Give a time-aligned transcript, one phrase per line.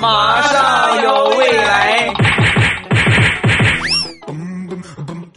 [0.00, 2.12] 马上有未来。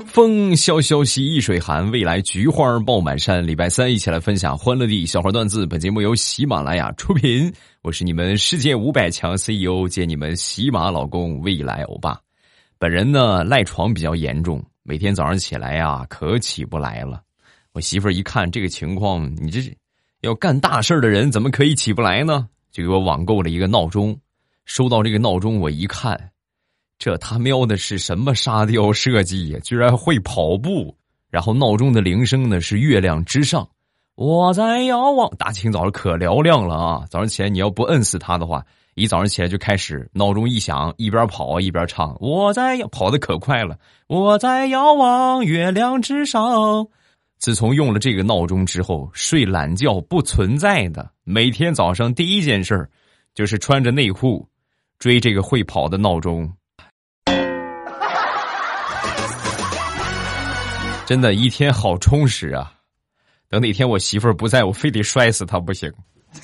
[0.08, 3.46] 风萧萧兮易水寒，未来菊花爆满山。
[3.46, 5.66] 礼拜三一起来分享欢乐地小花段子。
[5.66, 12.18] 本节目由喜马拉雅出品，我是你们世界五百强 CEO 兼你们喜马老公未来欧巴。
[12.78, 17.22] 本人呢赖床比较严重，每天早上起来呀可起不来了。
[17.74, 19.60] 我媳妇儿一看这个情况，你这
[20.22, 22.48] 要干大事的人怎么可以起不来呢？
[22.72, 24.18] 就给我网购了一个闹钟。
[24.66, 26.32] 收到这个闹钟，我一看。
[26.98, 29.60] 这他喵的是什么沙雕设计呀？
[29.64, 30.96] 居然会跑步！
[31.30, 33.68] 然后闹钟的铃声呢是月亮之上，
[34.16, 35.30] 我在遥望。
[35.36, 37.06] 大清早的可嘹亮了啊！
[37.10, 42.16] 早上起来你要不摁死他的话，一早上起来就开始闹钟一响，一边跑一边唱。
[42.22, 43.78] 我在跑的可快了，
[44.08, 46.88] 我在遥望月亮之上。
[47.38, 51.12] 自从用了这个闹钟之后，睡懒觉不存在的。
[51.26, 52.90] 每天早上第一件事
[53.34, 54.48] 就是穿着内裤
[55.00, 56.52] 追这个会跑的闹钟。
[61.06, 62.74] 真的一天好充实啊！
[63.48, 65.92] 等哪天我媳妇儿不在，我非得摔死她不行。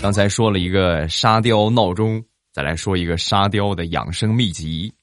[0.00, 4.94] 刚才说了一个沙雕闹钟，再来说一个沙雕的养生秘籍。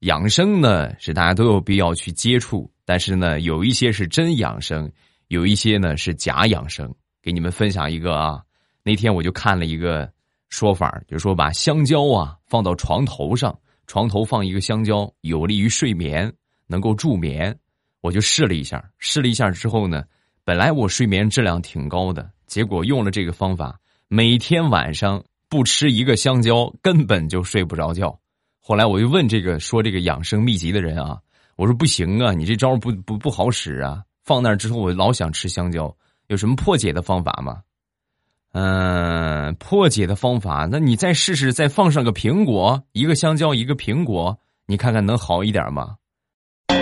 [0.00, 4.90] 养生呢是大家都有必要去接触，但是呢有一些是真养生，
[5.28, 6.94] 有一些呢是假养生。
[7.22, 8.42] 给你们分享一个啊，
[8.82, 10.10] 那天我就看了一个。
[10.50, 13.54] 说法就是说，把香蕉啊放到床头上，
[13.86, 16.32] 床头放一个香蕉，有利于睡眠，
[16.66, 17.54] 能够助眠。
[18.00, 20.04] 我就试了一下，试了一下之后呢，
[20.44, 28.18] 本来我睡眠质量挺高的，结果用了这个方法，每天晚上不吃一个香蕉，根本就睡不着觉。
[28.58, 31.20] 后来我就问这个说这个养生秘籍的人啊，
[31.56, 37.60] 我说不行啊，你这招不不不好使啊，放那儿之后我老想吃香蕉，有什么破解的方法吗？
[38.52, 44.36] 嗯，破解的方法，那你再试试，再放上个苹果，一个香蕉，一个苹果，
[44.66, 45.94] 你看看能好一点吗？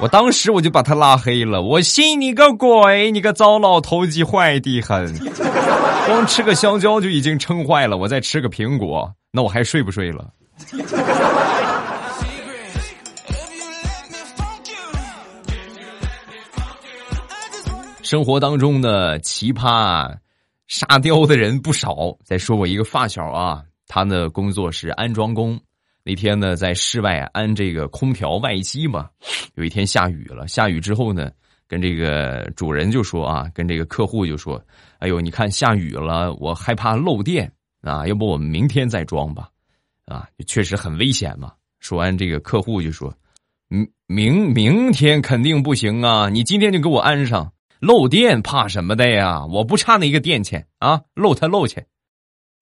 [0.00, 3.12] 我当时我就把他拉黑了，我信你个鬼！
[3.12, 5.16] 你个糟老头子，坏的很，
[6.08, 10.28] 光吃个香蕉就已经撑坏了，我再吃个苹果，那我还睡不睡了？
[18.04, 20.14] 生活当中的奇葩
[20.66, 22.14] 沙雕的人不少。
[22.22, 25.58] 再说我一个发小啊，他的工作是安装工。
[26.04, 29.08] 那天呢，在室外安这个空调外机嘛，
[29.54, 30.46] 有一天下雨了。
[30.46, 31.30] 下雨之后呢，
[31.66, 34.62] 跟这个主人就说啊，跟这个客户就说
[35.00, 37.50] ：“哎呦，你看下雨了，我害怕漏电
[37.80, 39.48] 啊，要不我们明天再装吧？
[40.04, 43.14] 啊，确实很危险嘛。”说完，这个客户就说
[43.68, 47.50] ：“明明明天肯定不行啊，你今天就给我安上。”
[47.84, 49.44] 漏电怕什么的呀？
[49.44, 51.84] 我不差那一个电钱啊，漏它漏去。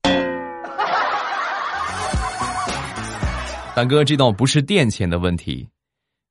[3.76, 5.68] 大哥，这倒不是电钱的问题，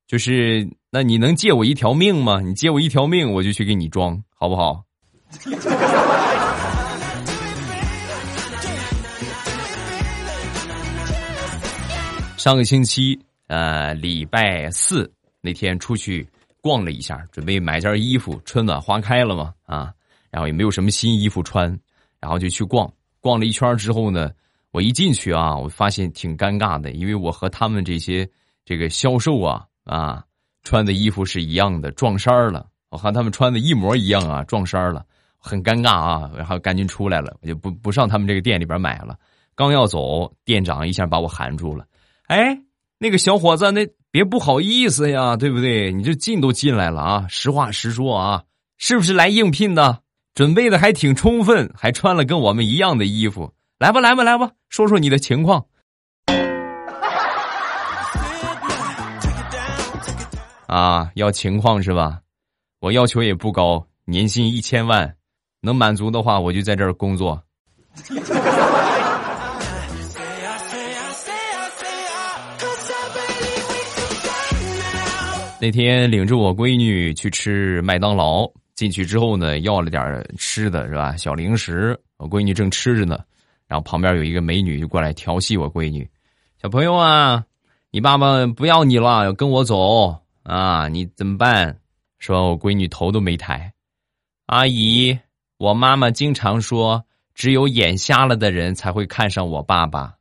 [0.08, 2.42] 就是那你能借我一条命吗？
[2.42, 4.84] 你借我一条命，我就去给你装，好不好？
[12.36, 15.10] 上个星期，呃，礼拜四
[15.40, 16.28] 那天出去。
[16.62, 18.40] 逛了一下，准备买件衣服。
[18.46, 19.92] 春暖花开了嘛，啊，
[20.30, 21.68] 然后也没有什么新衣服穿，
[22.20, 22.92] 然后就去逛。
[23.20, 24.32] 逛了一圈之后呢，
[24.72, 28.30] 我一进去啊，我发现挺尴尬的，因为我和他们这些
[28.64, 30.24] 这个销售啊啊
[30.64, 32.68] 穿的衣服是一样的，撞衫了。
[32.90, 35.04] 我和他们穿的一模一样啊，撞衫了，
[35.38, 36.32] 很尴尬啊。
[36.36, 39.18] 然后赶紧出来了，我就不不上他们这个店里边买了。
[39.56, 41.86] 刚要走，店长一下把我喊住了，
[42.28, 42.62] 哎。
[43.04, 45.92] 那个小伙子，那别不好意思呀，对不对？
[45.94, 48.44] 你这进都进来了啊，实话实说啊，
[48.78, 50.00] 是不是来应聘的？
[50.36, 53.54] 准备的还挺充分，还穿了跟我们一样的衣服。
[53.80, 55.66] 来吧，来吧，来吧，说说你的情况。
[60.68, 62.20] 啊，要情况是吧？
[62.80, 65.16] 我要求也不高，年薪一千万，
[65.62, 67.42] 能满足的话，我就在这儿工作。
[75.62, 81.16] 那天领着我闺女去吃麦当劳，进去之后呢，要了点吃的，是吧？
[81.16, 83.20] 小零食，我闺女正吃着呢，
[83.68, 86.10] 然后旁边有一个美女就过来调戏我闺女
[86.60, 87.46] ：“小朋友啊，
[87.92, 91.80] 你爸爸不要你了，要跟我走啊，你怎么办？”
[92.18, 93.72] 说，我闺女头都没抬。
[94.48, 95.16] 阿姨，
[95.58, 97.06] 我妈妈经常说，
[97.36, 100.16] 只有眼瞎了的人才会看上我爸爸。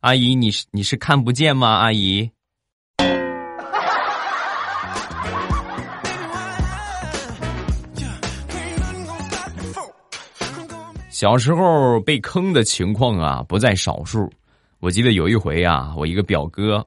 [0.00, 1.68] 阿姨，你是你是看不见吗？
[1.68, 2.30] 阿姨。
[11.16, 14.30] 小时候被坑的情况啊不在少数。
[14.80, 16.86] 我记得有一回啊，我一个表哥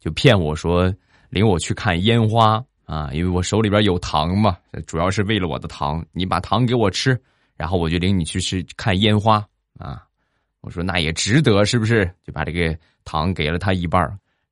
[0.00, 0.92] 就骗我说
[1.30, 7.16] 领我去看烟花啊，因为我手里边有糖嘛，主要是为了我的糖，你把糖给我吃，
[7.56, 9.36] 然后我就领你去吃看烟花
[9.78, 10.02] 啊。
[10.60, 12.04] 我说那也值得，是不是？
[12.26, 14.02] 就把这个糖给了他一半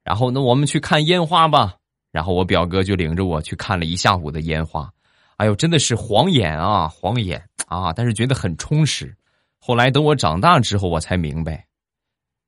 [0.05, 1.75] 然后那我们去看烟花吧。
[2.13, 4.89] 然后我表哥就领着我去看了一下午的烟花，
[5.37, 7.93] 哎呦，真的是晃眼啊，晃眼啊！
[7.93, 9.15] 但是觉得很充实。
[9.59, 11.67] 后来等我长大之后，我才明白。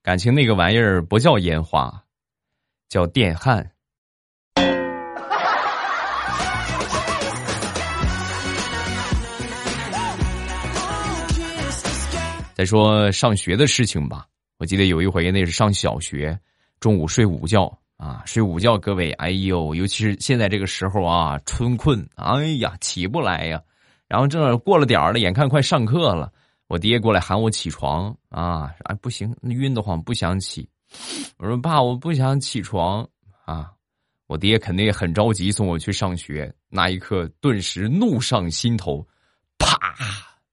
[0.03, 2.03] 感情那个玩意儿不叫烟花，
[2.89, 3.71] 叫电焊。
[12.55, 14.27] 再说上学的事情吧，
[14.57, 16.41] 我记得有一回那是上小学，
[16.81, 23.61] 中午睡午觉啊，睡午觉，各位，哎呦，尤其是现在这个时候啊，春困，哎呀，起不来呀。
[24.07, 26.33] 然后正好过了点儿了，眼看快上课了。
[26.69, 28.75] 我爹过来喊我起床啊！
[28.85, 30.69] 啊，不行，晕得慌，不想起。
[31.39, 33.07] 我说爸，我不想起床
[33.45, 33.73] 啊！
[34.27, 36.55] 我爹肯定很着急送我去上学。
[36.69, 39.07] 那一刻，顿时怒上心头，
[39.59, 39.77] 啪，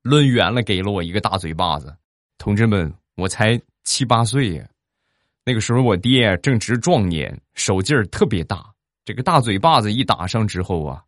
[0.01, 1.95] 抡圆了给了我一个大嘴巴子。
[2.37, 4.65] 同志们，我才七八岁呀，
[5.47, 8.65] 那个时候我爹正值壮年，手劲儿特别大。
[9.05, 11.03] 这个大嘴巴子一打上之后啊，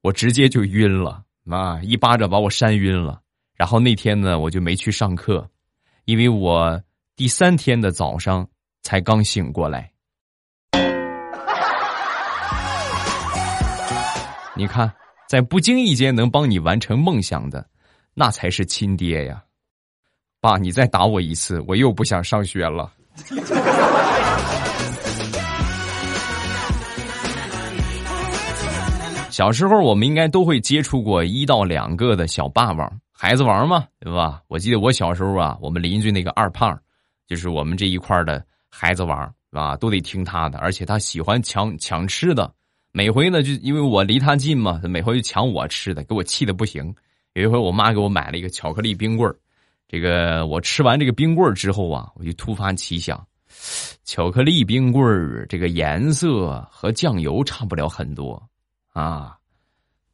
[0.00, 1.80] 我直接就晕了啊！
[1.82, 3.20] 一巴掌把我扇晕了。
[3.56, 5.50] 然后那天呢，我就没去上课，
[6.04, 6.80] 因为我
[7.16, 8.48] 第三天的早上
[8.82, 9.90] 才刚醒过来。
[14.54, 14.88] 你看，
[15.28, 17.68] 在不经意间能帮你完成梦想的，
[18.14, 19.42] 那才是亲爹呀！
[20.40, 22.92] 爸，你再打我一次，我又不想上学了。
[29.30, 33.00] 小时候，我们应该都会接触过一到两个的小霸王。
[33.12, 34.42] 孩子王嘛，对吧？
[34.48, 36.78] 我记得我小时候啊，我们邻居那个二胖，
[37.26, 39.76] 就是我们这一块的孩子王，是吧？
[39.76, 42.52] 都得听他的，而且他喜欢抢抢吃的。
[42.92, 46.94] 每回呢，就因为我离他近嘛，每回就抢我吃的，给我气的不行。
[47.32, 49.36] 有一回，我妈给我买了一个巧克力冰棍儿，
[49.88, 53.24] 这个我吃完这个冰棍之后啊，我就突发奇想，
[54.04, 58.42] 巧克力冰棍这个颜色和酱油差不了很多
[58.92, 59.36] 啊。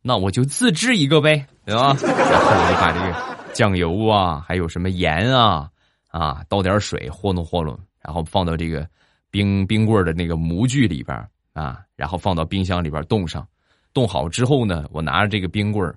[0.03, 1.95] 那我就自制一个呗，对吧？
[2.01, 5.71] 然后我就把这个酱油啊，还有什么盐啊，
[6.09, 8.89] 啊，倒点水和弄和弄，然后放到这个
[9.31, 11.17] 冰冰棍的那个模具里边
[11.53, 13.47] 啊，然后放到冰箱里边冻上。
[13.93, 15.95] 冻好之后呢，我拿着这个冰棍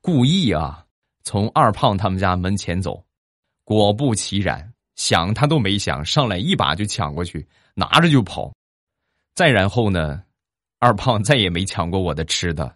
[0.00, 0.84] 故意啊
[1.24, 3.02] 从二胖他们家门前走，
[3.76, 8.52] 果不其然，想他都没想，上来一把就抢过去，拿着就跑。
[9.32, 10.22] 再然后呢，
[10.80, 12.74] 二胖再也没抢过我的吃的。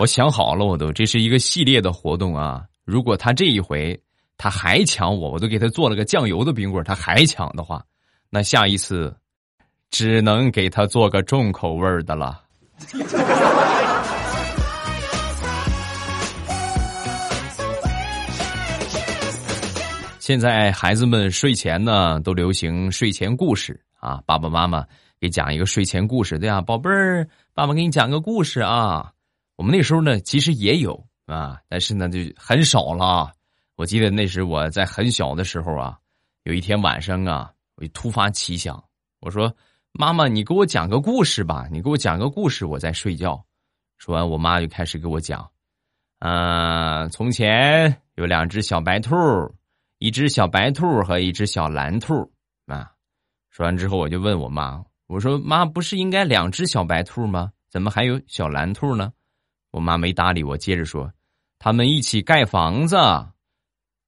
[0.00, 2.64] 我想好了，我都这是一个系列的活动啊！
[2.84, 3.96] 如果他这一回
[4.36, 7.84] 他还抢我，我都给他做了个酱油的冰棍他还抢的话，
[8.30, 9.16] 那下一次
[9.90, 12.42] 只能给他做个重口味的了。
[20.26, 24.84] 现在孩子们睡前呢都流行睡前故事啊，爸爸妈妈
[25.20, 29.12] 给讲一个睡前故事，对呀，宝贝儿，爸爸给你讲个故事啊。
[29.54, 33.30] 我们那时候呢，其实也有啊，但是呢，就很少了。
[33.76, 35.96] 我记得那时我在很小的时候啊，
[36.42, 38.82] 有一天晚上啊，我就突发奇想，
[39.20, 39.54] 我说
[39.94, 43.40] ：“妈妈，你给我讲个故事吧，你给我讲个故事，我在睡觉。”
[43.96, 45.48] 说完，我妈就开始给我讲
[46.18, 49.14] ：“嗯，从前有两只小白兔，
[49.98, 52.32] 一只小白兔和一只小蓝兔
[52.66, 52.92] 啊。”
[53.50, 57.52] 说完之后，我就问我妈：“我说妈，不是应该两只小白兔吗？
[57.70, 59.12] 怎么还有小蓝兔呢？”
[59.72, 61.12] 我妈没搭理我，接着说
[61.58, 62.96] ：“他们一起盖房子，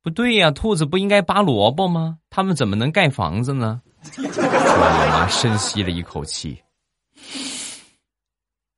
[0.03, 2.19] 不对呀，兔子不应该拔萝卜吗？
[2.31, 6.63] 他们怎么能盖房子呢？”说完，我妈深吸了一口气，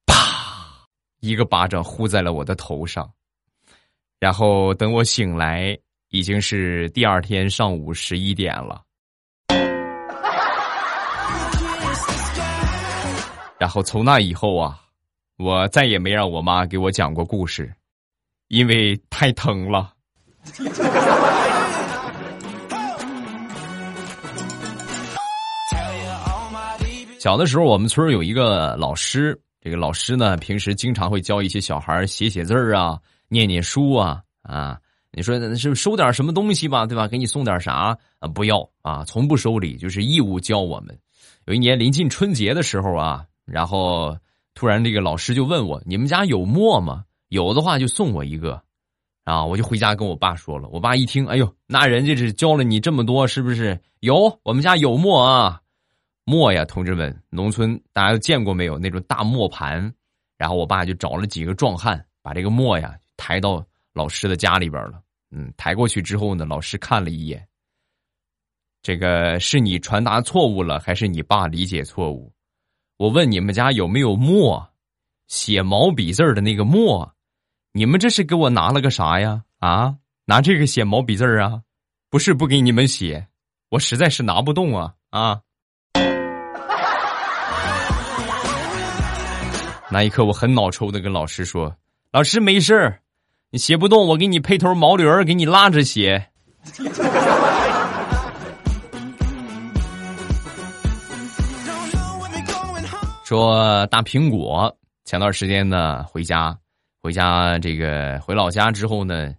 [0.06, 0.16] 啪，
[1.20, 3.12] 一个巴掌呼在了我的头上。
[4.18, 5.78] 然后等我醒来，
[6.10, 8.82] 已经是第二天上午十一点了。
[13.58, 14.78] 然后从那以后啊。
[15.42, 17.72] 我再也没让我妈给我讲过故事，
[18.48, 19.90] 因为太疼了。
[27.18, 34.78] 小的时候，我们村有一个老师，这个老师呢，平时经常会教一些小孩写写字儿啊，念念书啊，啊，
[35.12, 37.08] 你说是收点什么东西吧，对吧？
[37.08, 38.28] 给你送点啥啊？
[38.34, 40.98] 不要啊，从不收礼，就是义务教我们。
[41.46, 44.16] 有一年临近春节的时候啊，然后。
[44.52, 47.04] 突然，这个老师就问我：“你们家有墨吗？
[47.28, 48.60] 有的话就送我一个。
[49.24, 50.68] 啊，我就回家跟我爸说了。
[50.70, 53.80] 我爸一听，哎呦，那人家是教了你这么多，是不是？
[54.00, 55.60] 有，我们家有磨啊，
[56.24, 58.76] 磨呀，同志们，农村大家都见过没有？
[58.76, 59.90] 那种大磨盘。
[60.36, 65.00] 然后我爸就找了几个壮汉，把这个磨呀抬到老师的家里边了。
[65.30, 67.46] 嗯，抬过去之后呢，老师看了一眼，
[68.82, 72.32] 这个是你传达错误了，还是你爸理解错误？
[72.96, 74.68] 我问你们家有没有墨，
[75.28, 77.14] 写毛笔字的那个墨？
[77.72, 79.44] 你们这是给我拿了个啥呀？
[79.58, 81.62] 啊，拿这个写毛笔字啊？
[82.10, 83.28] 不是不给你们写，
[83.68, 85.40] 我实在是拿不动啊啊！
[89.92, 91.76] 那一刻，我很脑抽的跟老师说
[92.10, 93.02] ：“老师没事儿，
[93.52, 96.24] 你写不动，我给你配头毛驴儿，给你拉着写。
[103.26, 104.72] ”说大苹果
[105.04, 106.56] 前段时间呢，回家，
[107.02, 109.34] 回家这个回老家之后呢，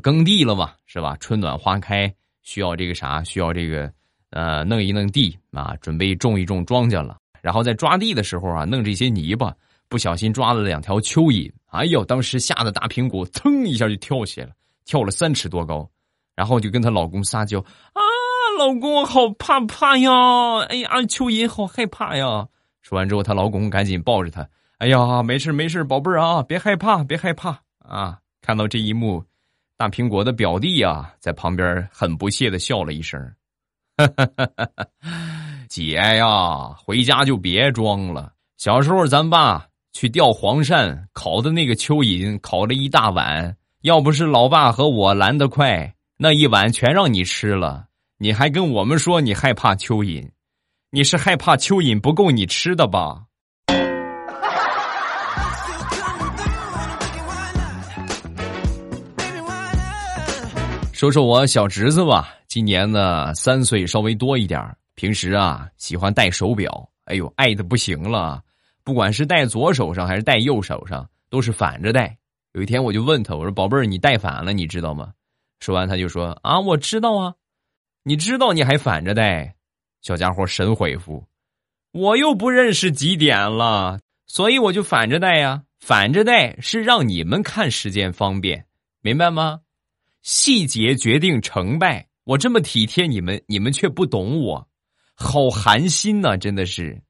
[0.00, 1.16] 耕地了嘛，是吧？
[1.18, 3.24] 春暖花开，需要这个啥？
[3.24, 3.90] 需要这个
[4.30, 7.16] 呃，弄一弄地啊，准备种一种庄稼了。
[7.42, 9.52] 然后在抓地的时候啊，弄这些泥巴。
[9.88, 12.04] 不小心抓了两条蚯蚓，哎呦！
[12.04, 14.52] 当时吓得大苹果噌一下就跳起来了，
[14.84, 15.88] 跳了三尺多高，
[16.34, 18.00] 然后就跟她老公撒娇啊，
[18.58, 20.10] 老公我好怕怕呀！
[20.68, 22.48] 哎呀，蚯蚓好害怕呀！
[22.82, 28.18] 说完之后，她老公赶紧抱着她，哎呀，没事没事，宝贝儿啊，别害怕，别害怕啊！
[28.42, 29.24] 看到这一幕，
[29.76, 33.20] 大苹果的表弟啊，在旁边很不屑的笑了一声，
[35.68, 39.66] 姐呀，回家就别装了，小时候咱爸。
[39.98, 43.56] 去钓黄鳝，烤的那个蚯蚓，烤了一大碗。
[43.80, 47.86] 要不是老爸和我拦得快，那一碗全让你吃了。
[48.18, 50.28] 你还跟我们说你害怕蚯蚓，
[50.90, 53.22] 你是害怕蚯蚓不够你吃的吧？
[60.92, 64.60] 说说我小侄子吧，今年呢三岁，稍微多一点
[64.94, 68.42] 平时啊喜欢戴手表，哎呦爱的不行了。
[68.86, 72.16] 不管是戴左手上还是戴右手上，都是反着戴。
[72.52, 75.12] 有一天我就问他，我说：“宝贝儿，你戴反了，你知道吗？”
[75.58, 77.34] 说完他就说：“啊，我知道啊，
[78.04, 79.56] 你知道你还反着戴。”
[80.02, 81.26] 小家伙神回复
[81.90, 85.64] ：“我又不认识几点了，所以我就反着戴呀。
[85.80, 88.66] 反着戴是让你们看时间方便，
[89.00, 89.62] 明白吗？
[90.22, 92.06] 细节决定成败。
[92.22, 94.68] 我这么体贴你们，你们却不懂我，
[95.16, 96.36] 好寒心呐！
[96.36, 97.02] 真的是。”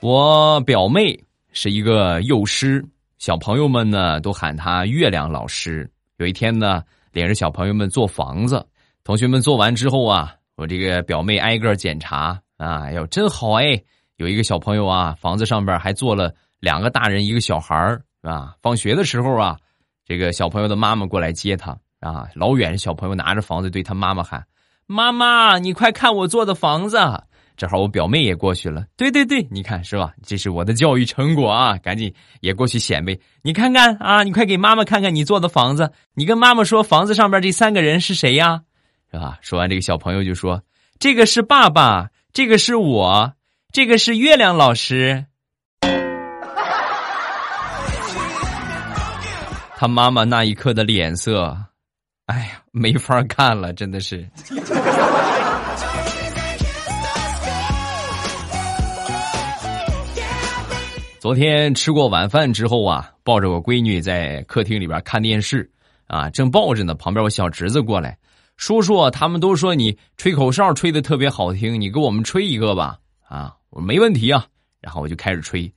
[0.00, 1.18] 我表妹
[1.52, 2.84] 是一个幼师，
[3.18, 5.90] 小朋友们呢都喊她月亮老师。
[6.18, 8.64] 有一天呢，领着小朋友们做房子，
[9.02, 13.82] 同学们做完之后啊，我这个表妹挨个检查啊，哎呦真好哎！
[14.18, 18.54] 有一个小朋友啊，房子上边还坐了两个大人一个小孩儿啊。
[18.62, 19.58] 放学的时候啊，
[20.06, 24.46] 这个小朋友的妈妈过来接他啊，老远小朋友拿着房子对他妈妈喊
[24.86, 26.98] ：“妈妈，你快看我做的房子。”
[27.58, 30.12] 正好我表妹也过去了，对对对，你看是吧？
[30.24, 31.76] 这是我的教育成果啊！
[31.78, 38.62] 赶紧也过去显摆，你看看啊，你快给妈妈看看你做的房子，你跟妈妈说房子上边这三个人是谁呀？
[39.10, 39.38] 是吧？
[39.42, 40.62] 说完这个小朋友就说
[41.00, 43.32] ：“这个是爸爸，这个是我，
[43.72, 45.26] 这个是月亮老师。”
[49.76, 51.56] 他妈妈那一刻的脸色，
[52.26, 54.28] 哎呀，没法看了，真的是。
[61.28, 65.70] 昨天吃过晚饭之后啊，抱着我闺女在客厅里边看电视，
[66.06, 66.94] 啊，正抱着呢。
[66.94, 68.16] 旁边我小侄子过来，
[68.56, 72.98] 叔叔，他们都说你吹口哨吹的特别好听，你给我们吹一个吧。
[73.28, 74.46] 啊，我说没问题啊。
[74.80, 75.70] 然后我就开始吹，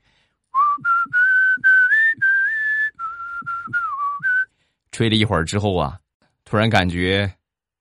[4.93, 5.99] 吹了一会儿之后啊，
[6.45, 7.29] 突然感觉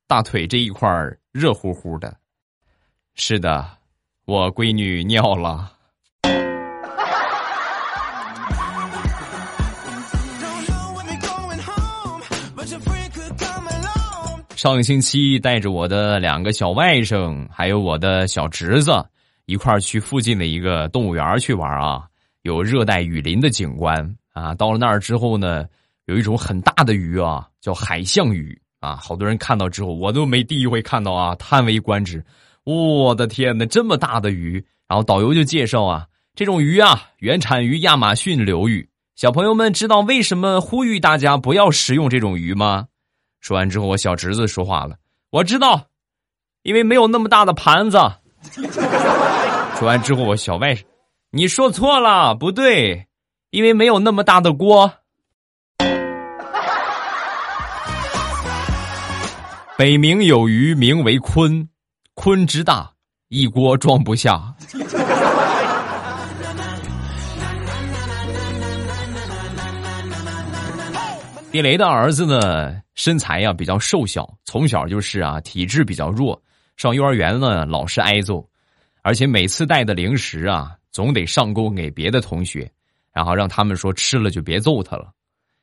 [0.08, 0.90] 大腿这一块
[1.30, 2.16] 热乎乎的。
[3.14, 3.64] 是的，
[4.24, 5.76] 我闺女尿了。
[14.60, 18.92] 上个星期带着我的两个小外甥，还有我的小侄子
[19.46, 22.04] 一块儿去附近的一个动物园去玩啊，
[22.42, 24.54] 有热带雨林的景观啊。
[24.54, 25.64] 到了那儿之后呢，
[26.04, 28.96] 有一种很大的鱼啊，叫海象鱼啊。
[28.96, 32.22] 好多人看到之后，我都没第一回看到啊，叹为观止。
[32.64, 34.62] 我的天哪，这么大的鱼！
[34.86, 38.86] 然后导游就介绍啊，这种鱼啊，原产于亚马逊流域。
[39.16, 42.88] 小朋友们知道为什么呼吁大家不要食用这种鱼吗？
[43.40, 44.96] 说完之后，我小侄子说话了
[45.30, 45.86] ：“我知道，
[46.62, 47.98] 因为没有那么大的盘子，
[49.78, 50.82] 说完之后，我小外甥，
[51.30, 53.06] 你说错了，不对，
[53.50, 54.92] 因为没有那么大的锅。
[59.78, 61.66] 北冥有鱼，名为鲲，
[62.14, 62.92] 鲲之大，
[63.28, 64.54] 一锅装不下。
[71.52, 76.40] 地雷的儿子呢，身材呀比较瘦小，从小就是啊体质比较弱，
[76.76, 78.48] 上幼儿园呢老是挨揍，
[79.02, 82.70] 而且每次带的零食啊总得上供给别的同学，
[83.12, 85.10] 然后让他们说吃了就别揍他了。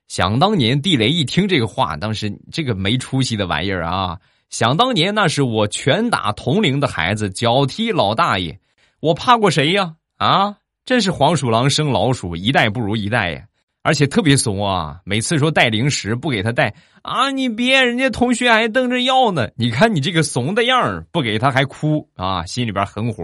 [0.10, 4.20] 想当年，地雷一听这个话，当时这个没出息的玩意儿啊！
[4.50, 8.60] 想当年，那是我拳打同龄的孩子，脚踢老大爷，
[9.00, 9.96] 我怕过谁呀？
[10.18, 13.46] 啊，真是黄鼠狼生老鼠，一代不如一代呀！
[13.88, 19.48] 而且特别怂啊，每次说带零食不给他带啊，你别，人家同学还等着要呢。
[19.56, 23.24] 你看你这个怂的样儿，不给他还哭啊，心里边很火，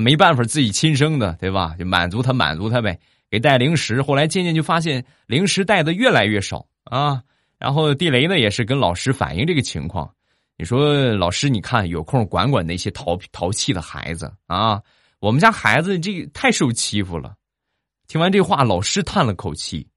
[0.00, 1.76] 没办法，自己亲生的，对吧？
[1.78, 2.98] 就满足他，满足他呗。
[3.30, 7.20] 给带零食，后来渐渐就发现零食带的越来越少啊。
[7.58, 10.10] 然后地雷呢也是跟老师反映这个情况，
[10.56, 14.80] 你说老师，你看有空管管那些淘淘气的孩子啊。
[15.20, 17.34] 我们家孩子这个太受欺负了。
[18.12, 19.88] 听完这话，老师叹了口气，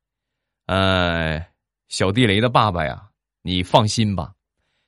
[0.67, 1.45] 呃，
[1.89, 3.09] 小地雷的爸爸呀，
[3.41, 4.31] 你放心吧，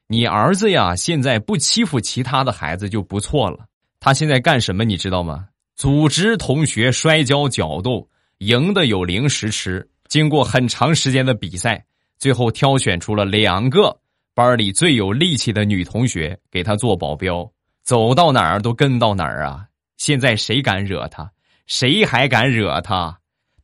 [0.07, 3.65] 你儿子呀现在不欺负其他的孩子就不错了。
[3.99, 5.49] 他现在干什么你知道吗？
[5.75, 8.07] 组织同学摔跤角斗。
[8.37, 11.85] 赢的有零食吃，经过很长时间的比赛，
[12.17, 13.99] 最后挑选出了两个
[14.33, 17.51] 班里最有力气的女同学给他做保镖，
[17.83, 19.65] 走到哪儿都跟到哪儿啊！
[19.97, 21.29] 现在谁敢惹他？
[21.65, 23.16] 谁还敢惹他？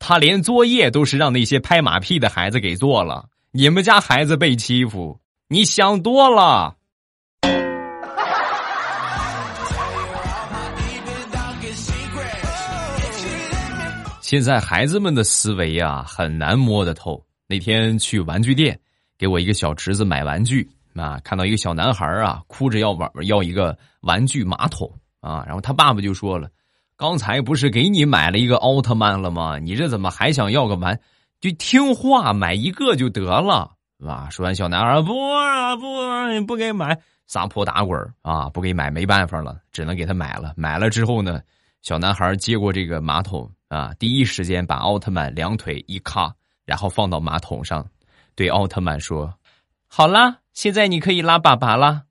[0.05, 3.29] 他连作业都是让那些拍马屁的孩子给做了。
[3.51, 5.17] 你们家孩子被欺负，
[5.47, 6.75] 你想多了。
[14.19, 17.25] 现在孩子们的思维啊，很难摸得透。
[17.47, 18.77] 那天去玩具店，
[19.17, 26.49] 给我一个小侄子买玩具啊，看到一个小男孩啊，哭着要玩要一个玩具马桶啊，然后他爸爸就说了
[26.95, 29.57] ：“刚才不是给你买了一个奥特曼了吗？
[29.59, 30.99] 你这怎么还想要个玩？
[31.41, 40.53] 就听话买一个就得了，是吧？”说完，小男孩不啊不不给买，撒泼打滚啊，不给买，没办法了，只能给他买了。
[40.55, 41.41] 买了之后呢，
[41.81, 43.49] 小男孩接过这个马桶。
[43.69, 43.91] 啊！
[43.97, 46.31] 第一时间把奥特曼两腿一卡，
[46.63, 47.83] 然后放到马桶上，
[48.35, 49.33] 对奥特曼说
[49.89, 52.03] ：“好啦，现在你可以拉粑粑啦。”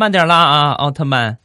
[0.00, 1.36] 慢点拉啊，奥特曼。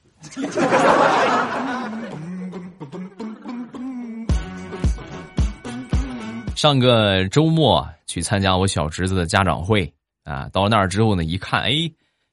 [6.55, 9.91] 上个周末去参加我小侄子的家长会
[10.23, 11.71] 啊，到那儿之后呢，一看，哎，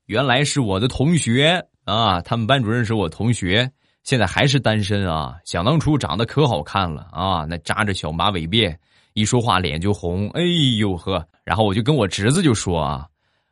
[0.04, 1.66] 原来是我的同学。
[1.86, 3.70] 啊，他们班主任是我同学，
[4.02, 5.36] 现在还是单身啊。
[5.46, 8.76] 想当初长得可好看了啊，那扎着小马尾辫，
[9.14, 10.28] 一说话脸就红。
[10.34, 10.42] 哎
[10.78, 13.06] 呦呵，然后我就跟我侄子就说啊，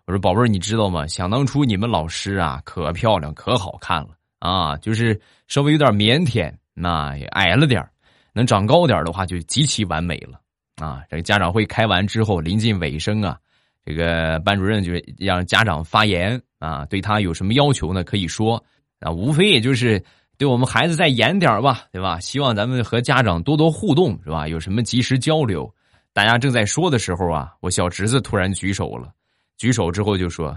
[0.08, 1.06] 我说宝贝儿，你知道吗？
[1.06, 7.86] 想当初你们老师啊，可漂亮可好看了啊，就是稍微有点腼腆，那也矮了点
[8.32, 10.40] 能长高点的话就极其完美了
[10.82, 11.02] 啊。
[11.10, 13.36] 这个家长会开完之后，临近尾声啊。
[13.84, 18.02] 这个班主任就让家长发言啊，对他有什么要求呢？
[18.02, 18.64] 可以说
[19.00, 20.02] 啊，无非也就是
[20.38, 22.18] 对我们孩子再严点吧，对吧？
[22.18, 24.48] 希望咱们和家长多多互动，是吧？
[24.48, 25.70] 有什么及时交流。
[26.14, 29.12] 大家正在说的时候啊，我小侄子突然举手了，
[29.58, 30.56] 举手之后就说：“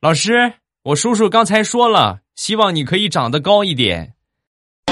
[0.00, 4.14] 老师，我叔叔刚才说了，希望你可以长得高一点。”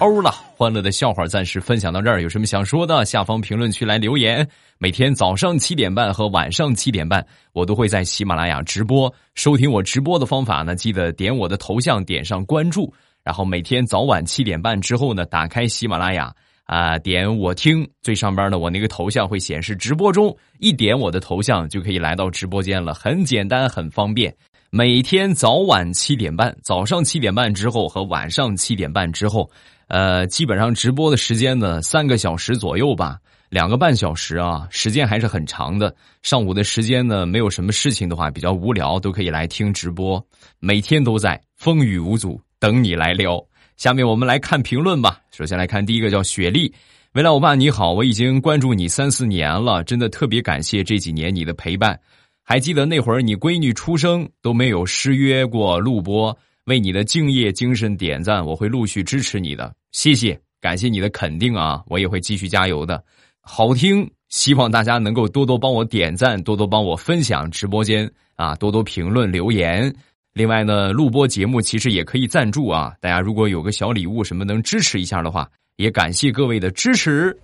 [0.00, 2.20] 欧了，欢乐的笑话暂时分享到这儿。
[2.20, 4.44] 有什么想说的，下方评论区来留言。
[4.78, 9.14] 每天早上七点半和晚上七点半，我都会在喜马拉雅直播。
[9.36, 12.92] 收听我直播的方法呢，记得点我的头像，点上关注。
[13.22, 16.34] 然后每天早晚七点半之后呢，打开喜马拉雅
[16.72, 24.34] 啊，点我听，最上边的我那个头像会显示直播中，一点我的头像就可以来到直播间了，很简单，很方便。
[24.70, 29.50] 每天早晚七点半，早上七点半之后和晚上七点半之后。
[29.88, 33.18] 呃，基本上直播的时间呢，三个小时左右吧，
[33.50, 35.94] 两个半小时啊，时间还是很长的。
[36.22, 40.24] 上午的时间呢，没有什么事情的话，比较无聊，都可以来听直播。
[40.58, 43.38] 每天都在，风雨无阻，等你来撩。
[43.82, 45.20] 下面我们来看评论吧。
[45.32, 46.72] 首先来看第一个，叫雪莉，
[47.14, 51.98] 未来欧巴你好，我已经关注你三四年了，真的特别感谢这几年你的陪伴。
[52.44, 56.38] 还记得那会儿你闺女出生都没有失约过录播。
[56.66, 63.02] 为你的敬业精神点赞，我会陆续支持你的，谢谢，感谢你的肯定啊，我也会继续加油的。
[63.40, 69.92] 好听，希望大家能够多多帮我点赞，多多帮我分享直播间啊，多多评论留言。
[70.34, 77.36] 另外呢，录播节目其实也可以赞助啊，大家如果有个小礼物什么能支持一下的话，也感谢各位的支持。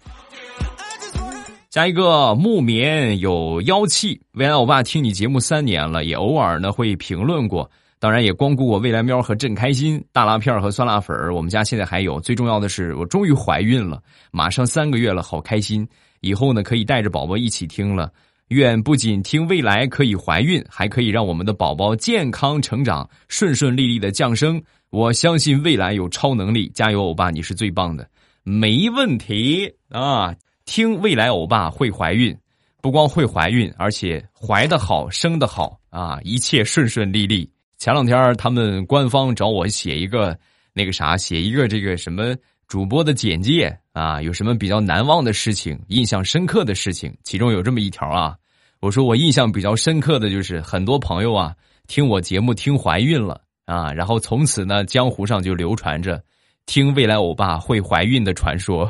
[1.69, 7.71] 加一个木棉有妖气，未来欧巴听你节目三年了，也偶尔呢会评论过，
[8.01, 15.87] 当然也光顾我未来喵和朕开心大辣片和酸辣粉我们家现在还有，最重要的是我终于怀孕了，马上三个月了，好开心！
[16.21, 18.11] 以后呢可以带着宝宝一起听了。
[18.49, 24.63] 愿不仅听未来可以怀孕，还可以让我们的宝宝健康成长，顺顺利利的降生。
[24.91, 28.09] 我相信未来有超能力，加油，欧巴，你是最棒的，
[28.43, 30.35] 没问题啊！
[30.65, 32.35] 听未来欧巴会怀孕，
[32.81, 37.51] 不光会怀孕，而且怀的好，生的好啊，一切顺顺利利。
[37.77, 40.39] 前两天他们官方找我写一个
[40.73, 42.35] 那个啥，写一个这个什么
[42.69, 43.77] 主播的简介。
[43.93, 47.13] 啊，有什么比较难忘的事情、印象深刻的事情？
[47.25, 48.37] 其中有这么一条啊，
[48.79, 51.53] 我说我印象比较深刻的就是很多朋友啊
[51.89, 56.23] 听我节目听怀孕了啊，然后从此呢江湖上就流传着
[56.65, 58.89] 听未来欧巴会怀孕的传说。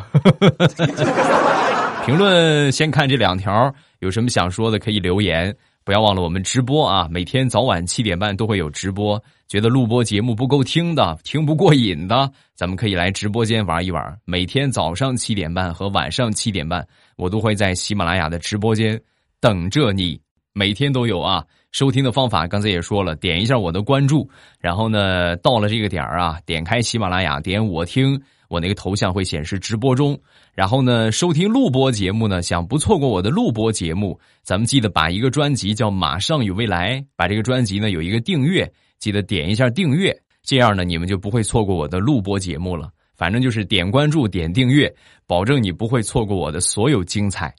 [2.05, 5.57] 评论先看这两条，有什么想说的可以留言。
[5.85, 7.09] 不要忘了我们直播啊！
[7.11, 9.23] 每天早晚七点半都会有直播。
[9.49, 14.19] 觉得录播节目不够听的、听不过瘾的，咱们可以来直播间玩一玩。
[14.27, 19.01] 每天早上七点半和晚上七点半，我都会在喜马拉雅的直播间
[19.41, 20.21] 等着你。
[20.53, 21.43] 每天都有啊！
[21.73, 24.29] 收听的方法刚才也说了，点一下我的关注，
[24.61, 28.21] 然后呢，到了这个点儿啊，点开喜马拉雅，点我听。
[28.49, 30.19] 我那个头像会显示直播中，
[30.55, 42.91] 然后呢，收听录播节目呢，想不错过我的录播节目，咱们记得把一个专辑叫《马上与未来》，把这个专辑呢有一个订阅，记得点一下订阅，这样呢你们就不会错过我的录播节目了。
[43.17, 44.95] 反正就是点关注、点订阅，
[45.27, 47.53] 保证你不会错过我的所有精彩。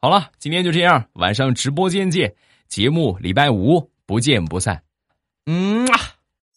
[0.00, 2.32] 好了，今天就这样，晚上直播间见，
[2.68, 4.80] 节目礼拜五不见不散。
[5.46, 5.98] 嗯啊，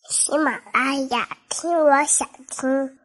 [0.09, 3.02] 喜马拉雅听，我想听。